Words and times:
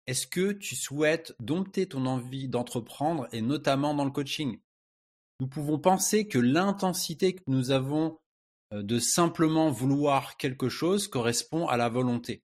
Est-ce 0.07 0.25
que 0.25 0.53
tu 0.53 0.75
souhaites 0.75 1.35
dompter 1.39 1.87
ton 1.87 2.07
envie 2.07 2.47
d'entreprendre 2.47 3.27
et 3.31 3.41
notamment 3.41 3.93
dans 3.93 4.05
le 4.05 4.11
coaching? 4.11 4.57
Nous 5.39 5.47
pouvons 5.47 5.77
penser 5.77 6.27
que 6.27 6.39
l'intensité 6.39 7.35
que 7.35 7.43
nous 7.45 7.69
avons 7.69 8.17
euh, 8.73 8.81
de 8.81 8.97
simplement 8.97 9.69
vouloir 9.69 10.35
quelque 10.37 10.67
chose 10.67 11.07
correspond 11.07 11.67
à 11.67 11.77
la 11.77 11.89
volonté. 11.89 12.41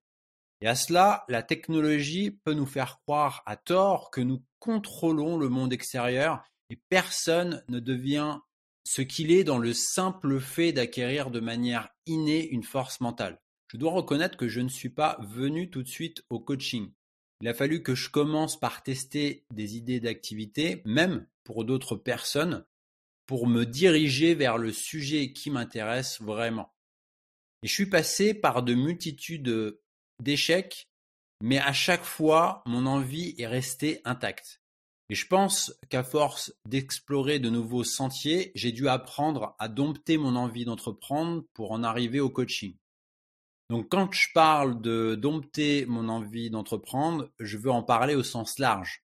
Et 0.60 0.66
à 0.66 0.74
cela, 0.74 1.24
la 1.28 1.42
technologie 1.42 2.30
peut 2.30 2.54
nous 2.54 2.66
faire 2.66 3.00
croire 3.00 3.42
à 3.44 3.56
tort 3.56 4.10
que 4.10 4.20
nous 4.20 4.42
contrôlons 4.64 5.36
le 5.36 5.50
monde 5.50 5.74
extérieur 5.74 6.42
et 6.70 6.80
personne 6.88 7.62
ne 7.68 7.80
devient 7.80 8.38
ce 8.84 9.02
qu'il 9.02 9.30
est 9.30 9.44
dans 9.44 9.58
le 9.58 9.74
simple 9.74 10.40
fait 10.40 10.72
d'acquérir 10.72 11.30
de 11.30 11.38
manière 11.38 11.90
innée 12.06 12.48
une 12.48 12.62
force 12.62 13.02
mentale. 13.02 13.42
Je 13.68 13.76
dois 13.76 13.92
reconnaître 13.92 14.38
que 14.38 14.48
je 14.48 14.62
ne 14.62 14.70
suis 14.70 14.88
pas 14.88 15.18
venu 15.20 15.68
tout 15.68 15.82
de 15.82 15.88
suite 15.88 16.24
au 16.30 16.40
coaching. 16.40 16.90
Il 17.42 17.48
a 17.48 17.52
fallu 17.52 17.82
que 17.82 17.94
je 17.94 18.08
commence 18.08 18.58
par 18.58 18.82
tester 18.82 19.44
des 19.50 19.76
idées 19.76 20.00
d'activité, 20.00 20.80
même 20.86 21.26
pour 21.44 21.66
d'autres 21.66 21.96
personnes, 21.96 22.64
pour 23.26 23.46
me 23.46 23.66
diriger 23.66 24.34
vers 24.34 24.56
le 24.56 24.72
sujet 24.72 25.34
qui 25.34 25.50
m'intéresse 25.50 26.22
vraiment. 26.22 26.72
Et 27.62 27.66
je 27.66 27.72
suis 27.74 27.90
passé 27.90 28.32
par 28.32 28.62
de 28.62 28.72
multitudes 28.72 29.78
d'échecs, 30.22 30.88
mais 31.44 31.58
à 31.58 31.74
chaque 31.74 32.04
fois, 32.04 32.62
mon 32.64 32.86
envie 32.86 33.34
est 33.36 33.46
restée 33.46 34.00
intacte. 34.06 34.62
Et 35.10 35.14
je 35.14 35.26
pense 35.26 35.74
qu'à 35.90 36.02
force 36.02 36.54
d'explorer 36.66 37.38
de 37.38 37.50
nouveaux 37.50 37.84
sentiers, 37.84 38.50
j'ai 38.54 38.72
dû 38.72 38.88
apprendre 38.88 39.54
à 39.58 39.68
dompter 39.68 40.16
mon 40.16 40.36
envie 40.36 40.64
d'entreprendre 40.64 41.44
pour 41.52 41.72
en 41.72 41.82
arriver 41.82 42.18
au 42.18 42.30
coaching. 42.30 42.74
Donc 43.68 43.90
quand 43.90 44.10
je 44.10 44.28
parle 44.32 44.80
de 44.80 45.16
dompter 45.16 45.84
mon 45.84 46.08
envie 46.08 46.48
d'entreprendre, 46.48 47.30
je 47.38 47.58
veux 47.58 47.70
en 47.70 47.82
parler 47.82 48.14
au 48.14 48.22
sens 48.22 48.58
large. 48.58 49.04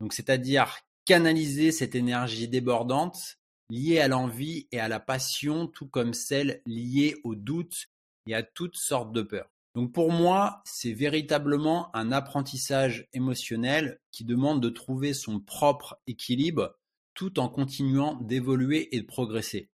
Donc 0.00 0.14
c'est-à-dire 0.14 0.78
canaliser 1.04 1.70
cette 1.70 1.94
énergie 1.94 2.48
débordante 2.48 3.36
liée 3.68 4.00
à 4.00 4.08
l'envie 4.08 4.68
et 4.72 4.80
à 4.80 4.88
la 4.88 5.00
passion, 5.00 5.66
tout 5.66 5.86
comme 5.86 6.14
celle 6.14 6.62
liée 6.64 7.20
au 7.24 7.34
doute 7.34 7.88
et 8.26 8.34
à 8.34 8.42
toutes 8.42 8.76
sortes 8.76 9.12
de 9.12 9.20
peurs. 9.20 9.53
Donc 9.74 9.92
pour 9.92 10.12
moi, 10.12 10.62
c'est 10.64 10.92
véritablement 10.92 11.94
un 11.96 12.12
apprentissage 12.12 13.08
émotionnel 13.12 14.00
qui 14.12 14.24
demande 14.24 14.62
de 14.62 14.68
trouver 14.68 15.14
son 15.14 15.40
propre 15.40 15.98
équilibre 16.06 16.76
tout 17.14 17.38
en 17.38 17.48
continuant 17.48 18.14
d'évoluer 18.20 18.94
et 18.94 19.00
de 19.00 19.06
progresser. 19.06 19.70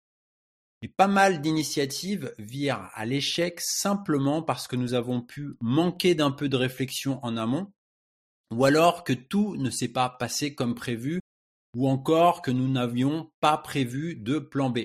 Et 0.82 0.88
pas 0.88 1.08
mal 1.08 1.42
d'initiatives 1.42 2.34
virent 2.38 2.90
à 2.94 3.06
l'échec 3.06 3.59
simplement 3.59 4.42
parce 4.42 4.68
que 4.68 4.78
nous 4.78 4.94
avons 4.94 5.22
pu 5.22 5.56
manquer 5.59 6.16
d'un 6.16 6.32
peu 6.32 6.48
de 6.48 6.56
réflexion 6.56 7.20
en 7.24 7.36
amont, 7.36 7.74
ou 8.52 8.64
alors 8.64 9.04
que 9.04 9.14
tout 9.14 9.58
ne 9.58 9.70
s'est 9.70 9.92
pas 9.92 10.09
passé 10.09 10.56
comme 10.56 10.76
prévu, 10.76 11.20
ou 11.76 11.90
encore 11.90 12.42
que 12.42 12.52
nous 12.52 12.70
n'avions 12.70 13.32
pas 13.42 13.58
prévu 13.58 14.16
de 14.16 14.40
plan 14.40 14.70
B. 14.70 14.80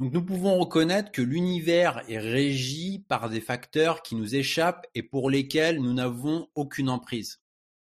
Donc 0.00 0.14
nous 0.14 0.24
pouvons 0.24 0.58
reconnaître 0.58 1.12
que 1.12 1.20
l'univers 1.20 2.02
est 2.08 2.18
régi 2.18 3.04
par 3.06 3.28
des 3.28 3.42
facteurs 3.42 4.00
qui 4.00 4.14
nous 4.14 4.34
échappent 4.34 4.86
et 4.94 5.02
pour 5.02 5.28
lesquels 5.28 5.82
nous 5.82 5.92
n'avons 5.92 6.48
aucune 6.54 6.88
emprise. 6.88 7.38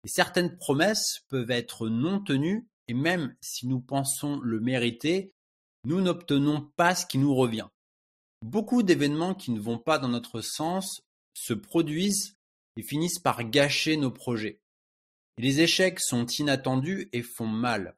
Certaines 0.05 0.59
promesses 0.59 1.25
peuvent 1.29 1.51
être 1.51 1.89
non 1.89 2.21
tenues 2.21 2.67
et 2.89 2.93
même 2.93 3.35
si 3.41 3.67
nous 3.67 3.81
pensons 3.81 4.39
le 4.41 4.61
mériter, 4.61 5.33
nous 5.85 6.03
n'obtenons 6.03 6.71
pas 6.77 6.95
ce 6.95 7.07
qui 7.07 7.17
nous 7.17 7.35
revient. 7.35 7.69
Beaucoup 8.45 8.83
d'événements 8.83 9.35
qui 9.35 9.51
ne 9.51 9.61
vont 9.61 9.79
pas 9.79 9.99
dans 9.99 10.09
notre 10.09 10.43
sens 10.43 11.01
se 11.33 11.55
produisent 11.55 12.37
et 12.77 12.83
finissent 12.83 13.21
par 13.21 13.49
gâcher 13.49 13.97
nos 13.97 14.11
projets. 14.11 14.61
Et 15.39 15.43
les 15.43 15.63
échecs 15.63 16.01
sont 16.01 16.27
inattendus 16.27 17.09
et 17.13 17.23
font 17.23 17.47
mal. 17.47 17.97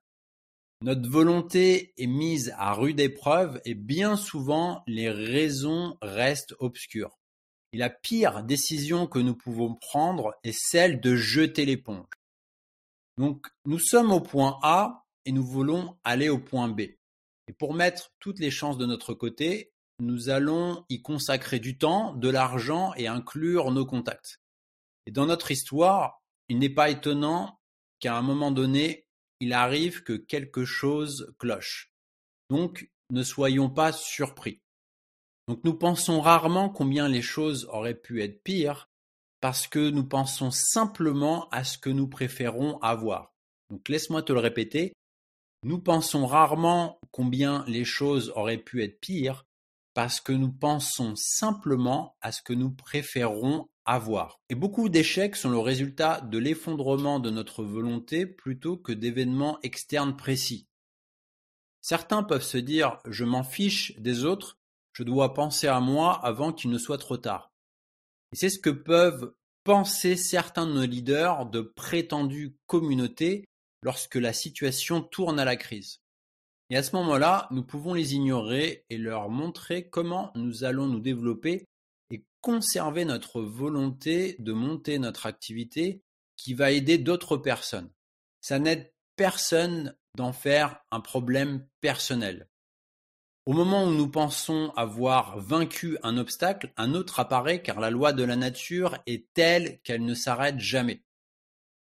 Notre 0.80 1.08
volonté 1.08 1.94
est 1.96 2.06
mise 2.06 2.52
à 2.58 2.74
rude 2.74 3.00
épreuve 3.00 3.60
et 3.64 3.74
bien 3.74 4.16
souvent 4.16 4.82
les 4.86 5.10
raisons 5.10 5.96
restent 6.02 6.54
obscures. 6.58 7.18
Et 7.72 7.78
la 7.78 7.90
pire 7.90 8.44
décision 8.44 9.06
que 9.06 9.18
nous 9.18 9.34
pouvons 9.34 9.74
prendre 9.74 10.34
est 10.44 10.56
celle 10.56 11.00
de 11.00 11.16
jeter 11.16 11.64
l'éponge. 11.64 12.06
Donc 13.18 13.46
nous 13.64 13.78
sommes 13.78 14.12
au 14.12 14.20
point 14.20 14.58
A 14.62 15.04
et 15.24 15.32
nous 15.32 15.44
voulons 15.44 15.96
aller 16.04 16.28
au 16.28 16.38
point 16.38 16.68
B. 16.68 16.80
Et 16.80 17.52
pour 17.58 17.74
mettre 17.74 18.12
toutes 18.20 18.38
les 18.38 18.50
chances 18.50 18.78
de 18.78 18.86
notre 18.86 19.14
côté, 19.14 19.72
nous 20.00 20.28
allons 20.28 20.84
y 20.88 21.02
consacrer 21.02 21.60
du 21.60 21.78
temps, 21.78 22.14
de 22.14 22.28
l'argent 22.28 22.92
et 22.96 23.06
inclure 23.06 23.70
nos 23.70 23.86
contacts. 23.86 24.40
Et 25.06 25.10
dans 25.10 25.26
notre 25.26 25.50
histoire, 25.50 26.22
il 26.48 26.58
n'est 26.58 26.70
pas 26.70 26.90
étonnant 26.90 27.60
qu'à 28.00 28.16
un 28.16 28.22
moment 28.22 28.50
donné, 28.50 29.03
il 29.44 29.52
arrive 29.52 30.02
que 30.02 30.14
quelque 30.14 30.64
chose 30.64 31.34
cloche. 31.38 31.92
Donc, 32.50 32.90
ne 33.10 33.22
soyons 33.22 33.68
pas 33.68 33.92
surpris. 33.92 34.60
Donc 35.46 35.62
nous 35.64 35.74
pensons 35.74 36.20
rarement 36.20 36.70
combien 36.70 37.08
les 37.08 37.22
choses 37.22 37.68
auraient 37.70 37.94
pu 37.94 38.22
être 38.22 38.42
pires 38.42 38.88
parce 39.40 39.66
que 39.66 39.90
nous 39.90 40.04
pensons 40.04 40.50
simplement 40.50 41.48
à 41.50 41.64
ce 41.64 41.76
que 41.76 41.90
nous 41.90 42.08
préférons 42.08 42.78
avoir. 42.78 43.34
Donc 43.68 43.88
laisse-moi 43.90 44.22
te 44.22 44.32
le 44.32 44.40
répéter. 44.40 44.94
Nous 45.62 45.78
pensons 45.78 46.26
rarement 46.26 46.98
combien 47.10 47.64
les 47.68 47.84
choses 47.84 48.32
auraient 48.36 48.58
pu 48.58 48.82
être 48.82 48.98
pires 49.00 49.44
parce 49.92 50.20
que 50.20 50.32
nous 50.32 50.52
pensons 50.52 51.14
simplement 51.16 52.16
à 52.22 52.32
ce 52.32 52.42
que 52.42 52.54
nous 52.54 52.70
préférons 52.70 53.68
avoir. 53.84 54.40
Et 54.48 54.54
beaucoup 54.54 54.88
d'échecs 54.88 55.36
sont 55.36 55.50
le 55.50 55.58
résultat 55.58 56.20
de 56.20 56.38
l'effondrement 56.38 57.20
de 57.20 57.30
notre 57.30 57.62
volonté 57.64 58.26
plutôt 58.26 58.76
que 58.76 58.92
d'événements 58.92 59.58
externes 59.62 60.16
précis. 60.16 60.68
Certains 61.80 62.22
peuvent 62.22 62.42
se 62.42 62.58
dire 62.58 62.98
je 63.06 63.24
m'en 63.24 63.44
fiche 63.44 63.98
des 63.98 64.24
autres, 64.24 64.58
je 64.92 65.02
dois 65.02 65.34
penser 65.34 65.66
à 65.66 65.80
moi 65.80 66.14
avant 66.24 66.52
qu'il 66.52 66.70
ne 66.70 66.78
soit 66.78 66.98
trop 66.98 67.18
tard. 67.18 67.52
Et 68.32 68.36
c'est 68.36 68.48
ce 68.48 68.58
que 68.58 68.70
peuvent 68.70 69.34
penser 69.64 70.16
certains 70.16 70.66
de 70.66 70.72
nos 70.72 70.86
leaders 70.86 71.46
de 71.46 71.60
prétendues 71.60 72.56
communautés 72.66 73.44
lorsque 73.82 74.16
la 74.16 74.32
situation 74.32 75.02
tourne 75.02 75.38
à 75.38 75.44
la 75.44 75.56
crise. 75.56 76.00
Et 76.70 76.76
à 76.76 76.82
ce 76.82 76.96
moment-là, 76.96 77.48
nous 77.50 77.62
pouvons 77.62 77.92
les 77.92 78.14
ignorer 78.14 78.84
et 78.88 78.96
leur 78.96 79.28
montrer 79.28 79.88
comment 79.88 80.32
nous 80.34 80.64
allons 80.64 80.86
nous 80.86 81.00
développer 81.00 81.66
conserver 82.44 83.06
notre 83.06 83.40
volonté 83.40 84.36
de 84.38 84.52
monter 84.52 84.98
notre 84.98 85.24
activité 85.24 86.02
qui 86.36 86.52
va 86.52 86.72
aider 86.72 86.98
d'autres 86.98 87.38
personnes. 87.38 87.90
Ça 88.42 88.58
n'aide 88.58 88.92
personne 89.16 89.96
d'en 90.14 90.34
faire 90.34 90.84
un 90.90 91.00
problème 91.00 91.66
personnel. 91.80 92.50
Au 93.46 93.54
moment 93.54 93.84
où 93.84 93.92
nous 93.92 94.10
pensons 94.10 94.74
avoir 94.76 95.38
vaincu 95.38 95.96
un 96.02 96.18
obstacle, 96.18 96.70
un 96.76 96.92
autre 96.92 97.18
apparaît 97.18 97.62
car 97.62 97.80
la 97.80 97.88
loi 97.88 98.12
de 98.12 98.24
la 98.24 98.36
nature 98.36 98.98
est 99.06 99.32
telle 99.32 99.80
qu'elle 99.80 100.04
ne 100.04 100.14
s'arrête 100.14 100.60
jamais. 100.60 101.02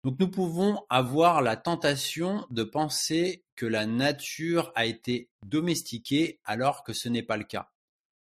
Donc 0.03 0.19
nous 0.19 0.31
pouvons 0.31 0.83
avoir 0.89 1.43
la 1.43 1.55
tentation 1.55 2.47
de 2.49 2.63
penser 2.63 3.45
que 3.55 3.67
la 3.67 3.85
nature 3.85 4.71
a 4.73 4.87
été 4.87 5.29
domestiquée 5.45 6.39
alors 6.45 6.83
que 6.83 6.93
ce 6.93 7.09
n'est 7.09 7.21
pas 7.21 7.37
le 7.37 7.43
cas. 7.43 7.69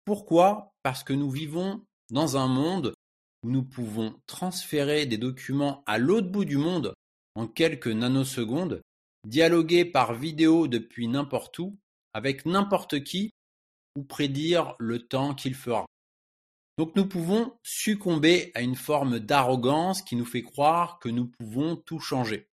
Pourquoi? 0.06 0.76
Parce 0.84 1.04
que 1.04 1.14
nous 1.14 1.32
vivons 1.32 1.84
dans 2.12 2.38
un 2.38 2.48
monde 2.48 2.94
où 3.44 3.50
nous 3.50 3.64
pouvons 3.64 4.16
transférer 4.28 5.06
des 5.06 5.18
documents 5.18 5.84
à 5.88 5.98
l'autre 5.98 6.30
bout 6.30 6.46
du 6.46 6.58
monde 6.58 6.94
en 7.36 7.48
quelques 7.48 7.88
nanosecondes, 7.88 8.82
dialoguer 9.26 9.86
par 9.86 10.14
vidéo 10.14 10.68
depuis 10.68 11.08
n'importe 11.08 11.58
où, 11.60 11.78
avec 12.14 12.46
n'importe 12.46 13.04
qui, 13.04 13.32
ou 13.98 14.04
prédire 14.04 14.76
le 14.80 15.00
temps 15.00 15.34
qu'il 15.34 15.56
fera. 15.56 15.86
Donc 16.78 16.96
nous 16.96 17.08
pouvons 17.08 17.54
succomber 17.64 18.52
à 18.54 18.62
une 18.62 18.76
forme 18.76 19.20
d'arrogance 19.20 20.02
qui 20.02 20.16
nous 20.16 20.26
fait 20.26 20.44
croire 20.44 21.00
que 21.00 21.10
nous 21.10 21.28
pouvons 21.28 21.76
tout 21.76 22.00
changer. 22.00 22.48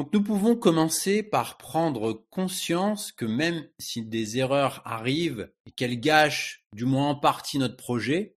Donc 0.00 0.14
nous 0.14 0.22
pouvons 0.22 0.56
commencer 0.56 1.22
par 1.22 1.58
prendre 1.58 2.24
conscience 2.30 3.12
que 3.12 3.26
même 3.26 3.68
si 3.78 4.00
des 4.00 4.38
erreurs 4.38 4.80
arrivent 4.86 5.52
et 5.66 5.72
qu'elles 5.72 6.00
gâchent 6.00 6.64
du 6.74 6.86
moins 6.86 7.10
en 7.10 7.14
partie 7.14 7.58
notre 7.58 7.76
projet, 7.76 8.34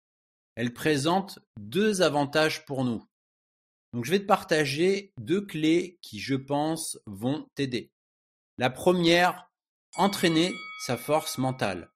elles 0.55 0.73
présentent 0.73 1.39
deux 1.57 2.01
avantages 2.01 2.65
pour 2.65 2.83
nous. 2.83 3.07
Donc 3.93 4.03
je 4.03 4.11
vais 4.11 4.19
te 4.19 4.25
partager 4.25 5.13
deux 5.17 5.39
clés 5.39 5.99
qui 6.01 6.19
je 6.19 6.35
pense 6.35 6.99
vont 7.05 7.47
t'aider. 7.55 7.93
La 8.57 8.69
première, 8.69 9.49
entraîner 9.95 10.51
sa 10.85 10.97
force 10.97 11.37
mentale. 11.37 11.93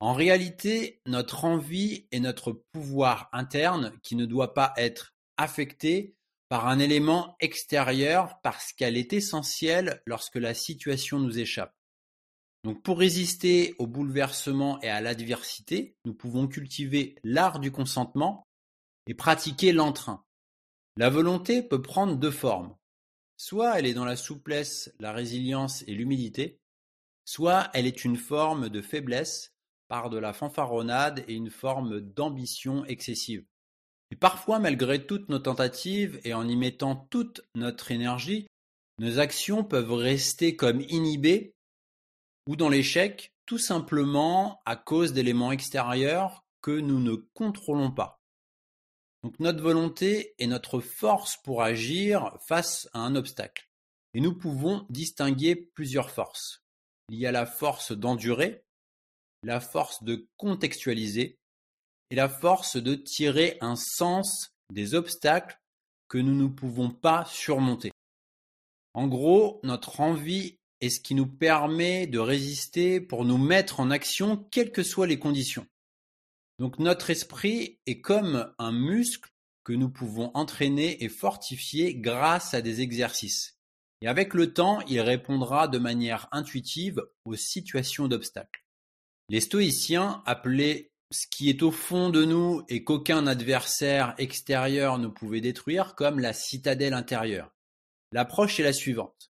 En 0.00 0.14
réalité, 0.14 1.02
notre 1.04 1.44
envie 1.44 2.08
est 2.10 2.20
notre 2.20 2.62
pouvoir 2.72 3.28
interne 3.34 3.92
qui 4.02 4.16
ne 4.16 4.24
doit 4.24 4.54
pas 4.54 4.72
être 4.78 5.12
affecté 5.36 6.16
par 6.48 6.68
un 6.68 6.78
élément 6.78 7.36
extérieur 7.40 8.40
parce 8.42 8.72
qu'elle 8.72 8.96
est 8.96 9.12
essentielle 9.12 10.02
lorsque 10.06 10.36
la 10.36 10.54
situation 10.54 11.18
nous 11.18 11.38
échappe. 11.38 11.74
Donc 12.64 12.82
pour 12.82 12.98
résister 12.98 13.74
au 13.78 13.86
bouleversement 13.86 14.80
et 14.80 14.88
à 14.88 15.00
l'adversité, 15.00 15.96
nous 16.04 16.14
pouvons 16.14 16.48
cultiver 16.48 17.16
l'art 17.22 17.60
du 17.60 17.70
consentement 17.70 18.46
et 19.06 19.14
pratiquer 19.14 19.72
l'entrain. 19.72 20.24
La 20.96 21.10
volonté 21.10 21.62
peut 21.62 21.82
prendre 21.82 22.16
deux 22.16 22.30
formes. 22.30 22.74
Soit 23.36 23.78
elle 23.78 23.86
est 23.86 23.94
dans 23.94 24.04
la 24.04 24.16
souplesse, 24.16 24.94
la 24.98 25.12
résilience 25.12 25.82
et 25.86 25.92
l'humilité, 25.92 26.60
soit 27.24 27.68
elle 27.74 27.86
est 27.86 28.04
une 28.04 28.16
forme 28.16 28.68
de 28.68 28.80
faiblesse 28.80 29.52
par 29.88 30.08
de 30.08 30.18
la 30.18 30.32
fanfaronnade 30.32 31.24
et 31.28 31.34
une 31.34 31.50
forme 31.50 32.00
d'ambition 32.00 32.84
excessive. 32.84 33.44
Et 34.14 34.16
parfois, 34.16 34.60
malgré 34.60 35.04
toutes 35.04 35.28
nos 35.28 35.40
tentatives 35.40 36.20
et 36.22 36.34
en 36.34 36.46
y 36.46 36.54
mettant 36.54 36.94
toute 36.94 37.40
notre 37.56 37.90
énergie, 37.90 38.46
nos 39.00 39.18
actions 39.18 39.64
peuvent 39.64 39.92
rester 39.92 40.54
comme 40.54 40.82
inhibées 40.82 41.56
ou 42.48 42.54
dans 42.54 42.68
l'échec, 42.68 43.32
tout 43.44 43.58
simplement 43.58 44.62
à 44.66 44.76
cause 44.76 45.14
d'éléments 45.14 45.50
extérieurs 45.50 46.44
que 46.62 46.70
nous 46.70 47.00
ne 47.00 47.16
contrôlons 47.16 47.90
pas. 47.90 48.20
Donc 49.24 49.40
notre 49.40 49.60
volonté 49.60 50.36
est 50.38 50.46
notre 50.46 50.78
force 50.78 51.36
pour 51.38 51.64
agir 51.64 52.38
face 52.46 52.88
à 52.92 53.00
un 53.00 53.16
obstacle. 53.16 53.68
Et 54.14 54.20
nous 54.20 54.38
pouvons 54.38 54.86
distinguer 54.90 55.56
plusieurs 55.56 56.12
forces. 56.12 56.62
Il 57.08 57.18
y 57.18 57.26
a 57.26 57.32
la 57.32 57.46
force 57.46 57.90
d'endurer, 57.90 58.62
la 59.42 59.58
force 59.58 60.04
de 60.04 60.28
contextualiser 60.36 61.40
la 62.14 62.28
force 62.28 62.76
de 62.76 62.94
tirer 62.94 63.58
un 63.60 63.76
sens 63.76 64.54
des 64.72 64.94
obstacles 64.94 65.58
que 66.08 66.18
nous 66.18 66.34
ne 66.34 66.48
pouvons 66.48 66.90
pas 66.90 67.24
surmonter. 67.26 67.90
En 68.94 69.08
gros, 69.08 69.60
notre 69.62 70.00
envie 70.00 70.58
est 70.80 70.90
ce 70.90 71.00
qui 71.00 71.14
nous 71.14 71.26
permet 71.26 72.06
de 72.06 72.18
résister 72.18 73.00
pour 73.00 73.24
nous 73.24 73.38
mettre 73.38 73.80
en 73.80 73.90
action 73.90 74.36
quelles 74.50 74.72
que 74.72 74.82
soient 74.82 75.06
les 75.06 75.18
conditions. 75.18 75.66
Donc 76.58 76.78
notre 76.78 77.10
esprit 77.10 77.80
est 77.86 78.00
comme 78.00 78.52
un 78.58 78.72
muscle 78.72 79.30
que 79.64 79.72
nous 79.72 79.88
pouvons 79.88 80.30
entraîner 80.34 81.02
et 81.02 81.08
fortifier 81.08 81.94
grâce 81.94 82.54
à 82.54 82.60
des 82.60 82.80
exercices. 82.80 83.58
Et 84.02 84.06
avec 84.06 84.34
le 84.34 84.52
temps, 84.52 84.80
il 84.82 85.00
répondra 85.00 85.66
de 85.66 85.78
manière 85.78 86.28
intuitive 86.30 87.02
aux 87.24 87.36
situations 87.36 88.06
d'obstacles. 88.06 88.64
Les 89.30 89.40
stoïciens 89.40 90.22
appelaient 90.26 90.92
ce 91.14 91.28
qui 91.28 91.48
est 91.48 91.62
au 91.62 91.70
fond 91.70 92.10
de 92.10 92.24
nous 92.24 92.62
et 92.68 92.82
qu'aucun 92.82 93.28
adversaire 93.28 94.14
extérieur 94.18 94.98
ne 94.98 95.06
pouvait 95.06 95.40
détruire 95.40 95.94
comme 95.94 96.18
la 96.18 96.32
citadelle 96.32 96.92
intérieure. 96.92 97.54
L'approche 98.10 98.58
est 98.58 98.64
la 98.64 98.72
suivante. 98.72 99.30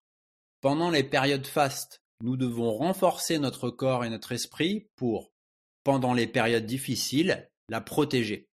Pendant 0.62 0.88
les 0.88 1.04
périodes 1.04 1.46
fastes, 1.46 2.02
nous 2.22 2.38
devons 2.38 2.72
renforcer 2.72 3.38
notre 3.38 3.68
corps 3.68 4.02
et 4.04 4.08
notre 4.08 4.32
esprit 4.32 4.88
pour 4.96 5.30
pendant 5.82 6.14
les 6.14 6.26
périodes 6.26 6.64
difficiles, 6.64 7.50
la 7.68 7.82
protéger. 7.82 8.48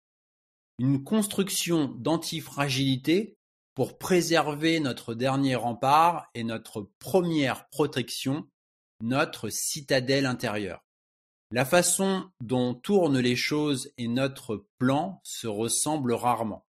Une 0.77 1.01
construction 1.01 1.85
d'antifragilité 1.85 3.37
pour 3.75 3.97
préserver 3.97 4.81
notre 4.81 5.13
dernier 5.13 5.55
rempart 5.55 6.27
et 6.33 6.43
notre 6.43 6.89
première 6.99 7.69
protection, 7.69 8.49
notre 9.01 9.47
citadelle 9.47 10.25
intérieure. 10.25 10.83
La 11.53 11.65
façon 11.65 12.31
dont 12.39 12.74
tournent 12.74 13.19
les 13.19 13.36
choses 13.36 13.92
et 13.98 14.07
notre 14.07 14.65
plan 14.77 15.19
se 15.25 15.48
ressemblent 15.48 16.13
rarement. 16.13 16.65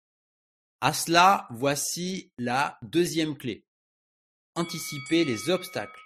À 0.83 0.93
cela, 0.93 1.49
voici 1.51 2.31
la 2.37 2.79
deuxième 2.83 3.39
clé. 3.39 3.65
Anticiper 4.55 5.25
les 5.25 5.49
obstacles. 5.49 6.03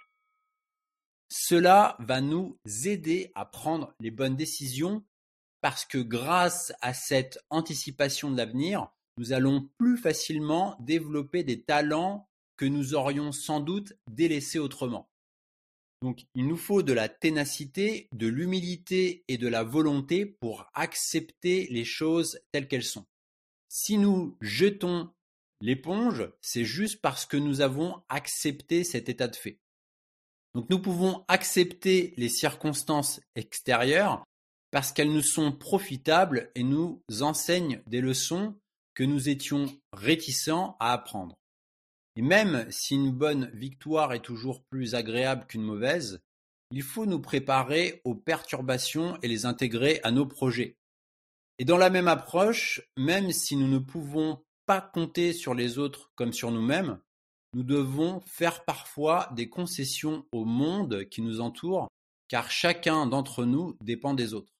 Cela 1.27 1.97
va 1.99 2.21
nous 2.21 2.57
aider 2.85 3.33
à 3.35 3.45
prendre 3.45 3.93
les 3.99 4.11
bonnes 4.11 4.37
décisions 4.37 5.03
parce 5.59 5.83
que 5.83 5.97
grâce 5.97 6.71
à 6.79 6.93
cette 6.93 7.39
anticipation 7.49 8.31
de 8.31 8.37
l'avenir, 8.37 8.87
nous 9.17 9.33
allons 9.33 9.69
plus 9.77 9.97
facilement 9.97 10.77
développer 10.79 11.43
des 11.43 11.61
talents 11.61 12.29
que 12.55 12.65
nous 12.65 12.95
aurions 12.95 13.33
sans 13.33 13.59
doute 13.59 13.91
délaissés 14.09 14.59
autrement. 14.59 15.10
Donc 16.01 16.25
il 16.33 16.47
nous 16.47 16.57
faut 16.57 16.81
de 16.81 16.93
la 16.93 17.09
ténacité, 17.09 18.07
de 18.13 18.27
l'humilité 18.27 19.23
et 19.27 19.37
de 19.37 19.47
la 19.47 19.63
volonté 19.63 20.25
pour 20.25 20.65
accepter 20.73 21.67
les 21.69 21.85
choses 21.85 22.39
telles 22.51 22.67
qu'elles 22.67 22.83
sont. 22.83 23.05
Si 23.69 23.97
nous 23.97 24.35
jetons 24.41 25.11
l'éponge, 25.61 26.27
c'est 26.41 26.65
juste 26.65 27.01
parce 27.01 27.25
que 27.25 27.37
nous 27.37 27.61
avons 27.61 28.01
accepté 28.09 28.83
cet 28.83 29.09
état 29.09 29.27
de 29.27 29.35
fait. 29.35 29.59
Donc 30.55 30.69
nous 30.69 30.79
pouvons 30.79 31.23
accepter 31.27 32.13
les 32.17 32.29
circonstances 32.29 33.21
extérieures 33.35 34.25
parce 34.71 34.91
qu'elles 34.91 35.13
nous 35.13 35.21
sont 35.21 35.51
profitables 35.51 36.51
et 36.55 36.63
nous 36.63 37.03
enseignent 37.21 37.81
des 37.87 38.01
leçons 38.01 38.55
que 38.95 39.03
nous 39.03 39.29
étions 39.29 39.67
réticents 39.93 40.75
à 40.79 40.93
apprendre. 40.93 41.35
Et 42.15 42.21
même 42.21 42.65
si 42.69 42.95
une 42.95 43.11
bonne 43.11 43.49
victoire 43.53 44.13
est 44.13 44.21
toujours 44.21 44.63
plus 44.63 44.95
agréable 44.95 45.45
qu'une 45.47 45.63
mauvaise, 45.63 46.21
il 46.71 46.83
faut 46.83 47.05
nous 47.05 47.19
préparer 47.19 48.01
aux 48.05 48.15
perturbations 48.15 49.17
et 49.21 49.27
les 49.27 49.45
intégrer 49.45 49.99
à 50.03 50.11
nos 50.11 50.25
projets. 50.25 50.77
Et 51.59 51.65
dans 51.65 51.77
la 51.77 51.89
même 51.89 52.07
approche, 52.07 52.81
même 52.97 53.31
si 53.31 53.55
nous 53.55 53.67
ne 53.67 53.77
pouvons 53.77 54.43
pas 54.65 54.81
compter 54.81 55.33
sur 55.33 55.53
les 55.53 55.77
autres 55.77 56.11
comme 56.15 56.33
sur 56.33 56.51
nous-mêmes, 56.51 56.99
nous 57.53 57.63
devons 57.63 58.21
faire 58.21 58.63
parfois 58.63 59.29
des 59.35 59.49
concessions 59.49 60.25
au 60.31 60.45
monde 60.45 61.05
qui 61.09 61.21
nous 61.21 61.41
entoure, 61.41 61.89
car 62.29 62.49
chacun 62.49 63.05
d'entre 63.05 63.43
nous 63.43 63.75
dépend 63.81 64.13
des 64.13 64.33
autres. 64.33 64.53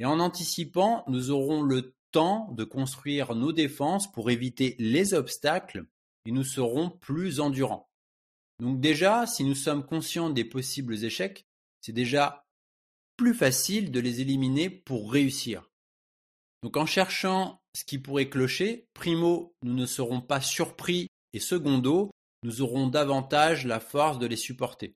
Et 0.00 0.04
en 0.04 0.18
anticipant, 0.18 1.04
nous 1.06 1.30
aurons 1.30 1.62
le 1.62 1.94
temps 2.10 2.52
de 2.52 2.64
construire 2.64 3.34
nos 3.34 3.52
défenses 3.52 4.10
pour 4.10 4.30
éviter 4.30 4.74
les 4.78 5.14
obstacles 5.14 5.86
et 6.28 6.30
nous 6.30 6.44
serons 6.44 6.90
plus 6.90 7.40
endurants. 7.40 7.88
Donc 8.60 8.80
déjà, 8.80 9.26
si 9.26 9.44
nous 9.44 9.54
sommes 9.54 9.86
conscients 9.86 10.28
des 10.28 10.44
possibles 10.44 11.02
échecs, 11.02 11.46
c'est 11.80 11.92
déjà 11.92 12.44
plus 13.16 13.32
facile 13.32 13.90
de 13.90 13.98
les 13.98 14.20
éliminer 14.20 14.68
pour 14.68 15.10
réussir. 15.10 15.70
Donc 16.62 16.76
en 16.76 16.84
cherchant 16.84 17.62
ce 17.74 17.82
qui 17.84 17.98
pourrait 17.98 18.28
clocher, 18.28 18.84
primo, 18.92 19.54
nous 19.62 19.72
ne 19.72 19.86
serons 19.86 20.20
pas 20.20 20.42
surpris 20.42 21.06
et 21.32 21.40
secondo, 21.40 22.10
nous 22.42 22.60
aurons 22.60 22.88
davantage 22.88 23.64
la 23.64 23.80
force 23.80 24.18
de 24.18 24.26
les 24.26 24.36
supporter. 24.36 24.92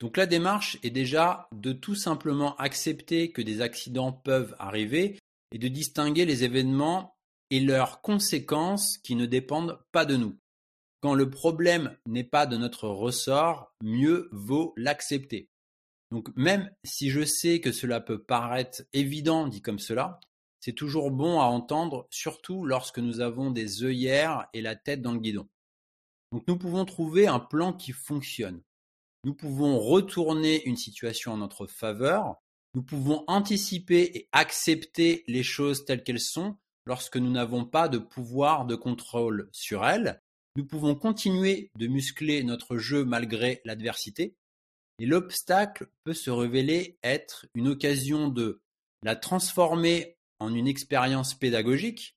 Donc 0.00 0.18
la 0.18 0.26
démarche 0.26 0.78
est 0.82 0.90
déjà 0.90 1.48
de 1.52 1.72
tout 1.72 1.94
simplement 1.94 2.56
accepter 2.56 3.32
que 3.32 3.40
des 3.40 3.62
accidents 3.62 4.12
peuvent 4.12 4.54
arriver 4.58 5.18
et 5.50 5.58
de 5.58 5.68
distinguer 5.68 6.26
les 6.26 6.44
événements 6.44 7.16
et 7.48 7.60
leurs 7.60 8.02
conséquences 8.02 8.98
qui 8.98 9.14
ne 9.14 9.24
dépendent 9.24 9.78
pas 9.92 10.04
de 10.04 10.16
nous. 10.16 10.36
Quand 11.00 11.14
le 11.14 11.30
problème 11.30 11.96
n'est 12.06 12.24
pas 12.24 12.46
de 12.46 12.56
notre 12.56 12.88
ressort, 12.88 13.72
mieux 13.82 14.28
vaut 14.32 14.74
l'accepter. 14.76 15.48
Donc 16.10 16.28
même 16.36 16.70
si 16.84 17.10
je 17.10 17.24
sais 17.24 17.60
que 17.60 17.72
cela 17.72 18.00
peut 18.00 18.22
paraître 18.22 18.82
évident 18.92 19.46
dit 19.46 19.62
comme 19.62 19.78
cela, 19.78 20.20
c'est 20.60 20.72
toujours 20.72 21.10
bon 21.10 21.40
à 21.40 21.44
entendre, 21.44 22.08
surtout 22.10 22.64
lorsque 22.64 22.98
nous 22.98 23.20
avons 23.20 23.50
des 23.50 23.84
œillères 23.84 24.48
et 24.52 24.60
la 24.60 24.74
tête 24.74 25.02
dans 25.02 25.12
le 25.12 25.20
guidon. 25.20 25.48
Donc 26.32 26.46
nous 26.48 26.58
pouvons 26.58 26.84
trouver 26.84 27.26
un 27.26 27.38
plan 27.38 27.72
qui 27.72 27.92
fonctionne. 27.92 28.62
Nous 29.24 29.34
pouvons 29.34 29.78
retourner 29.78 30.64
une 30.64 30.76
situation 30.76 31.32
en 31.32 31.38
notre 31.38 31.66
faveur 31.66 32.36
Nous 32.74 32.82
pouvons 32.82 33.24
anticiper 33.26 34.10
et 34.14 34.28
accepter 34.32 35.24
les 35.26 35.42
choses 35.42 35.84
telles 35.84 36.02
qu'elles 36.02 36.20
sont 36.20 36.56
lorsque 36.86 37.16
nous 37.16 37.30
n'avons 37.30 37.64
pas 37.64 37.88
de 37.88 37.98
pouvoir 37.98 38.66
de 38.66 38.74
contrôle 38.74 39.48
sur 39.52 39.84
elles. 39.86 40.22
Nous 40.58 40.66
pouvons 40.66 40.96
continuer 40.96 41.70
de 41.78 41.86
muscler 41.86 42.42
notre 42.42 42.78
jeu 42.78 43.04
malgré 43.04 43.60
l'adversité. 43.64 44.34
Et 44.98 45.06
l'obstacle 45.06 45.86
peut 46.02 46.14
se 46.14 46.30
révéler 46.30 46.98
être 47.04 47.46
une 47.54 47.68
occasion 47.68 48.26
de 48.26 48.60
la 49.04 49.14
transformer 49.14 50.16
en 50.40 50.52
une 50.52 50.66
expérience 50.66 51.34
pédagogique, 51.34 52.16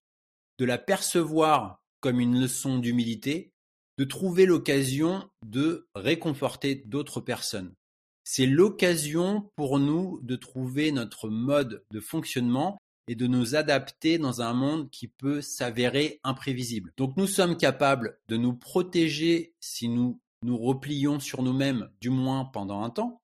de 0.57 0.65
la 0.65 0.79
percevoir 0.79 1.83
comme 1.99 2.19
une 2.19 2.41
leçon 2.41 2.79
d'humilité, 2.79 3.51
de 3.99 4.05
trouver 4.05 4.47
l'occasion 4.47 5.29
de 5.45 5.87
réconforter 5.93 6.73
d'autres 6.73 7.21
personnes. 7.21 7.75
C'est 8.23 8.47
l'occasion 8.47 9.51
pour 9.55 9.77
nous 9.77 10.19
de 10.23 10.35
trouver 10.35 10.91
notre 10.91 11.29
mode 11.29 11.85
de 11.91 11.99
fonctionnement 11.99 12.79
et 13.11 13.15
de 13.15 13.27
nous 13.27 13.55
adapter 13.57 14.17
dans 14.17 14.41
un 14.41 14.53
monde 14.53 14.89
qui 14.89 15.09
peut 15.09 15.41
s'avérer 15.41 16.21
imprévisible. 16.23 16.93
Donc 16.95 17.17
nous 17.17 17.27
sommes 17.27 17.57
capables 17.57 18.17
de 18.29 18.37
nous 18.37 18.53
protéger 18.53 19.53
si 19.59 19.89
nous 19.89 20.21
nous 20.43 20.57
replions 20.57 21.19
sur 21.19 21.43
nous-mêmes, 21.43 21.91
du 21.99 22.09
moins 22.09 22.45
pendant 22.45 22.83
un 22.83 22.89
temps, 22.89 23.21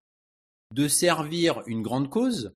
de 0.73 0.89
servir 0.89 1.63
une 1.67 1.83
grande 1.83 2.09
cause, 2.09 2.53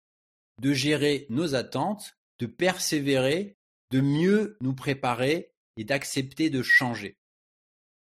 de 0.60 0.74
gérer 0.74 1.26
nos 1.30 1.56
attentes, 1.56 2.18
de 2.40 2.48
persévérer, 2.48 3.56
de 3.92 4.02
mieux 4.02 4.58
nous 4.60 4.74
préparer 4.74 5.54
et 5.78 5.86
d'accepter 5.86 6.50
de 6.50 6.62
changer. 6.62 7.18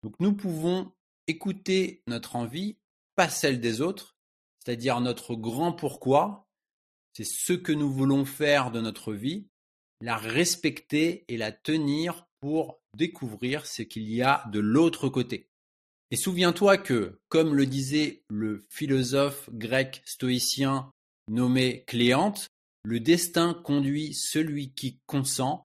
Donc 0.04 0.14
nous 0.20 0.34
pouvons 0.34 0.92
écouter 1.26 2.04
notre 2.06 2.36
envie, 2.36 2.78
pas 3.16 3.28
celle 3.28 3.60
des 3.60 3.80
autres, 3.80 4.16
c'est-à-dire 4.64 5.00
notre 5.00 5.34
grand 5.34 5.72
pourquoi, 5.72 6.45
c'est 7.16 7.24
ce 7.24 7.54
que 7.54 7.72
nous 7.72 7.90
voulons 7.90 8.26
faire 8.26 8.70
de 8.70 8.82
notre 8.82 9.14
vie, 9.14 9.46
la 10.02 10.18
respecter 10.18 11.24
et 11.28 11.38
la 11.38 11.50
tenir 11.50 12.26
pour 12.40 12.82
découvrir 12.94 13.64
ce 13.64 13.80
qu'il 13.80 14.12
y 14.12 14.20
a 14.20 14.44
de 14.52 14.60
l'autre 14.60 15.08
côté. 15.08 15.48
Et 16.10 16.16
souviens-toi 16.16 16.76
que, 16.76 17.18
comme 17.30 17.54
le 17.54 17.64
disait 17.64 18.22
le 18.28 18.66
philosophe 18.68 19.48
grec 19.50 20.02
stoïcien 20.04 20.90
nommé 21.30 21.84
Cléante, 21.86 22.48
le 22.84 23.00
destin 23.00 23.54
conduit 23.54 24.12
celui 24.12 24.74
qui 24.74 25.00
consent 25.06 25.64